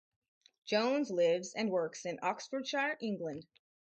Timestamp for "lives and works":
1.11-2.07